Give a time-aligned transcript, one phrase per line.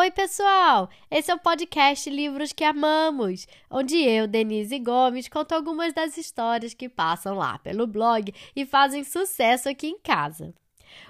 [0.00, 0.88] Oi, pessoal!
[1.10, 6.72] Esse é o podcast Livros que Amamos, onde eu, Denise Gomes, conto algumas das histórias
[6.72, 10.54] que passam lá pelo blog e fazem sucesso aqui em casa.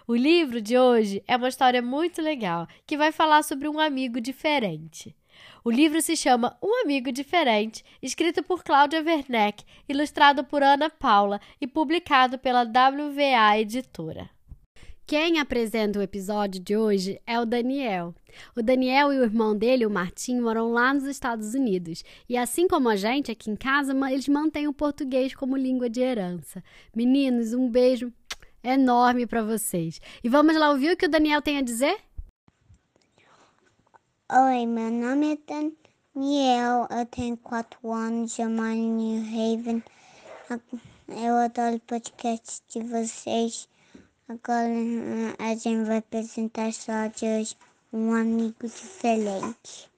[0.08, 4.20] O livro de hoje é uma história muito legal que vai falar sobre um amigo
[4.20, 5.14] diferente.
[5.62, 11.40] O livro se chama Um Amigo Diferente, escrito por Cláudia Werneck, ilustrado por Ana Paula
[11.60, 14.28] e publicado pela WVA Editora.
[15.10, 18.14] Quem apresenta o episódio de hoje é o Daniel.
[18.54, 22.04] O Daniel e o irmão dele, o Martim, moram lá nos Estados Unidos.
[22.28, 26.00] E assim como a gente aqui em casa, eles mantêm o português como língua de
[26.00, 26.62] herança.
[26.94, 28.12] Meninos, um beijo
[28.62, 30.00] enorme para vocês.
[30.22, 31.98] E vamos lá ouvir o que o Daniel tem a dizer?
[34.32, 35.38] Oi, meu nome é
[36.14, 39.82] Daniel, eu tenho 4 anos, eu moro em New Haven.
[41.08, 43.68] Eu adoro o podcast de vocês.
[44.30, 47.56] Agora hum, a gente vai apresentar história de hoje,
[47.92, 49.90] um amigo diferente.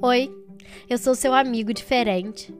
[0.00, 0.32] Oi,
[0.88, 2.54] eu sou seu amigo diferente.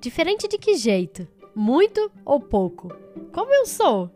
[0.00, 1.28] Diferente de que jeito?
[1.54, 2.88] Muito ou pouco?
[3.32, 4.10] Como eu sou?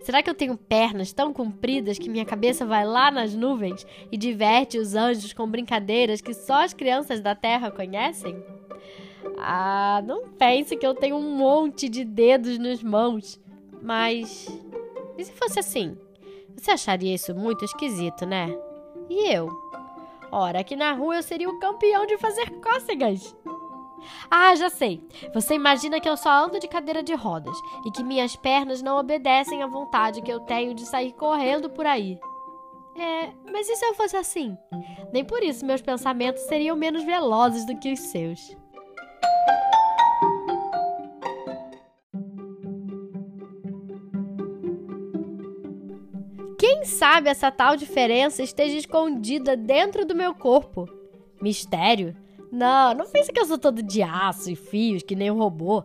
[0.00, 4.16] Será que eu tenho pernas tão compridas que minha cabeça vai lá nas nuvens e
[4.16, 8.42] diverte os anjos com brincadeiras que só as crianças da Terra conhecem?
[9.36, 13.40] Ah, não pense que eu tenho um monte de dedos nas mãos.
[13.82, 14.48] Mas.
[15.16, 15.96] E se fosse assim?
[16.56, 18.56] Você acharia isso muito esquisito, né?
[19.08, 19.48] E eu?
[20.30, 23.34] Ora, aqui na rua eu seria o campeão de fazer cócegas.
[24.30, 25.00] Ah, já sei.
[25.34, 28.98] Você imagina que eu só ando de cadeira de rodas e que minhas pernas não
[28.98, 32.18] obedecem à vontade que eu tenho de sair correndo por aí.
[32.96, 34.56] É, mas e se eu fosse assim?
[35.12, 38.56] Nem por isso meus pensamentos seriam menos velozes do que os seus.
[46.58, 50.88] Quem sabe essa tal diferença esteja escondida dentro do meu corpo?
[51.40, 52.16] Mistério?
[52.50, 55.84] Não, não pense que eu sou todo de aço e fios, que nem um robô.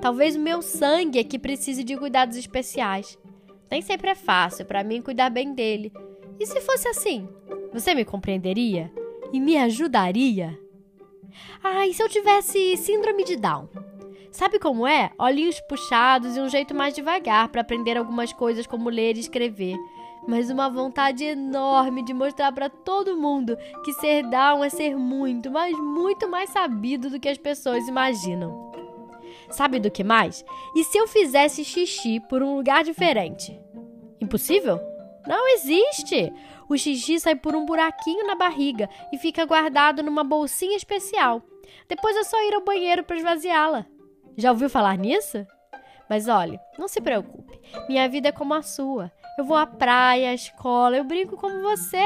[0.00, 3.18] Talvez o meu sangue é que precise de cuidados especiais.
[3.70, 5.92] Nem sempre é fácil para mim cuidar bem dele.
[6.38, 7.28] E se fosse assim,
[7.72, 8.92] você me compreenderia?
[9.32, 10.58] E me ajudaria?
[11.62, 13.68] Ah, e se eu tivesse síndrome de Down?
[14.30, 15.10] Sabe como é?
[15.18, 19.76] Olhinhos puxados e um jeito mais devagar para aprender algumas coisas como ler e escrever
[20.28, 25.50] mas uma vontade enorme de mostrar para todo mundo que ser down é ser muito,
[25.50, 28.70] mas muito mais sabido do que as pessoas imaginam.
[29.50, 30.44] Sabe do que mais?
[30.76, 33.58] E se eu fizesse xixi por um lugar diferente?
[34.20, 34.78] Impossível?
[35.26, 36.30] Não existe!
[36.68, 41.42] O xixi sai por um buraquinho na barriga e fica guardado numa bolsinha especial.
[41.88, 43.86] Depois é só ir ao banheiro para esvaziá-la.
[44.36, 45.46] Já ouviu falar nisso?
[46.06, 47.58] Mas olhe, não se preocupe.
[47.88, 49.10] Minha vida é como a sua.
[49.38, 52.02] Eu vou à praia, à escola, eu brinco como você.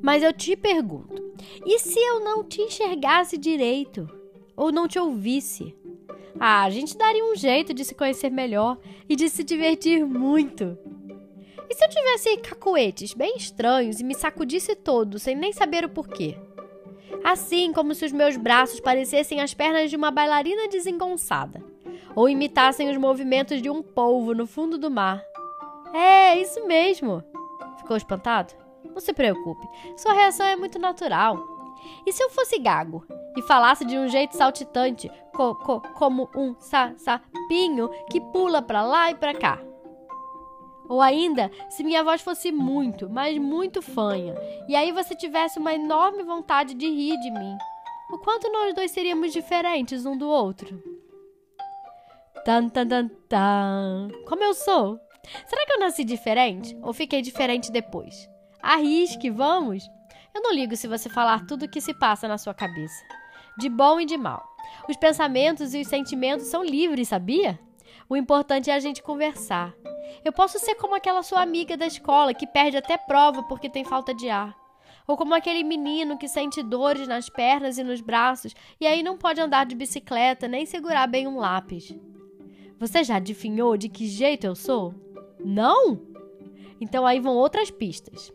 [0.00, 1.14] Mas eu te pergunto:
[1.66, 4.08] e se eu não te enxergasse direito?
[4.56, 5.76] Ou não te ouvisse?
[6.38, 10.78] Ah, a gente daria um jeito de se conhecer melhor e de se divertir muito.
[11.68, 15.90] E se eu tivesse cacoetes bem estranhos e me sacudisse todo sem nem saber o
[15.90, 16.34] porquê?
[17.24, 21.62] Assim como se os meus braços parecessem as pernas de uma bailarina desengonçada,
[22.14, 25.22] ou imitassem os movimentos de um polvo no fundo do mar.
[25.92, 27.22] É, isso mesmo!
[27.78, 28.54] Ficou espantado?
[28.84, 29.66] Não se preocupe,
[29.96, 31.38] sua reação é muito natural.
[32.06, 33.04] E se eu fosse gago
[33.36, 38.82] e falasse de um jeito saltitante, co co como um sa sapinho que pula para
[38.82, 39.69] lá e para cá?
[40.90, 44.34] Ou ainda, se minha voz fosse muito, mas muito fanha,
[44.66, 47.56] e aí você tivesse uma enorme vontade de rir de mim.
[48.10, 50.82] O quanto nós dois seríamos diferentes um do outro?
[52.44, 54.08] Tan, tan, tan, tan.
[54.26, 54.98] Como eu sou?
[55.46, 56.76] Será que eu nasci diferente?
[56.82, 58.28] Ou fiquei diferente depois?
[58.60, 59.88] Arrisque, vamos!
[60.34, 63.04] Eu não ligo se você falar tudo o que se passa na sua cabeça.
[63.56, 64.44] De bom e de mal.
[64.88, 67.60] Os pensamentos e os sentimentos são livres, sabia?
[68.10, 69.72] O importante é a gente conversar.
[70.24, 73.84] Eu posso ser como aquela sua amiga da escola que perde até prova porque tem
[73.84, 74.52] falta de ar.
[75.06, 79.16] Ou como aquele menino que sente dores nas pernas e nos braços e aí não
[79.16, 81.94] pode andar de bicicleta nem segurar bem um lápis.
[82.80, 84.92] Você já adivinhou de que jeito eu sou?
[85.38, 86.02] Não?
[86.80, 88.32] Então aí vão outras pistas.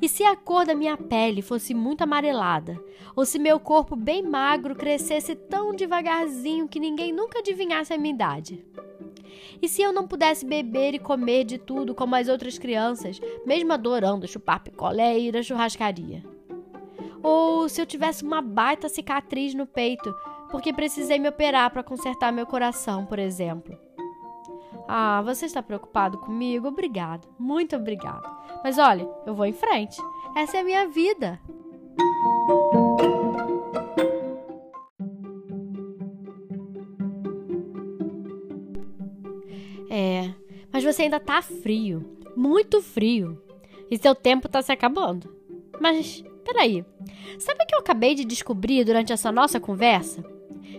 [0.00, 2.82] E se a cor da minha pele fosse muito amarelada?
[3.14, 8.14] Ou se meu corpo bem magro crescesse tão devagarzinho que ninguém nunca adivinhasse a minha
[8.14, 8.64] idade?
[9.60, 13.72] E se eu não pudesse beber e comer de tudo como as outras crianças, mesmo
[13.72, 16.22] adorando chupar picolé e ir à churrascaria?
[17.22, 20.14] Ou se eu tivesse uma baita cicatriz no peito
[20.50, 23.78] porque precisei me operar para consertar meu coração, por exemplo?
[24.88, 26.66] Ah, você está preocupado comigo?
[26.66, 28.28] Obrigado, muito obrigado.
[28.64, 30.00] Mas olha, eu vou em frente.
[30.36, 31.40] Essa é a minha vida.
[41.00, 42.04] Você ainda tá frio,
[42.36, 43.42] muito frio.
[43.90, 45.34] E seu tempo tá se acabando.
[45.80, 46.84] Mas, peraí,
[47.38, 50.22] sabe o que eu acabei de descobrir durante essa nossa conversa?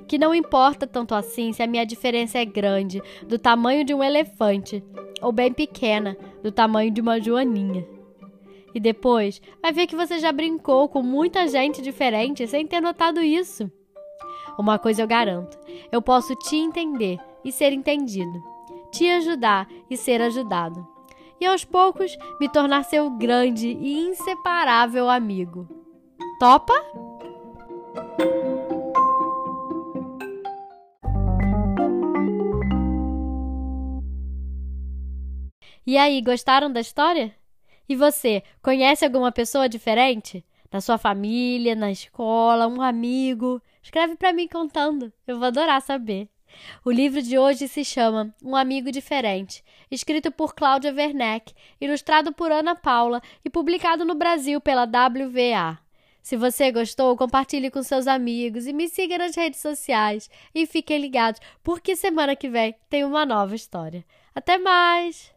[0.07, 4.03] Que não importa tanto assim se a minha diferença é grande, do tamanho de um
[4.03, 4.83] elefante,
[5.23, 7.83] ou bem pequena, do tamanho de uma joaninha.
[8.75, 13.21] E depois vai ver que você já brincou com muita gente diferente sem ter notado
[13.21, 13.71] isso.
[14.57, 15.57] Uma coisa eu garanto:
[15.91, 18.50] eu posso te entender e ser entendido
[18.91, 20.87] te ajudar e ser ajudado.
[21.39, 25.67] E aos poucos me tornar seu grande e inseparável amigo.
[26.39, 26.73] Topa?
[35.85, 37.35] E aí, gostaram da história?
[37.89, 40.45] E você, conhece alguma pessoa diferente?
[40.71, 43.61] Na sua família, na escola, um amigo?
[43.81, 45.11] Escreve para mim contando.
[45.25, 46.29] Eu vou adorar saber.
[46.83, 52.51] O livro de hoje se chama Um Amigo Diferente, escrito por Cláudia Werneck, ilustrado por
[52.51, 55.79] Ana Paula e publicado no Brasil pela WVA.
[56.21, 60.29] Se você gostou, compartilhe com seus amigos e me siga nas redes sociais.
[60.53, 64.05] E fiquem ligados, porque semana que vem tem uma nova história.
[64.35, 65.33] Até mais!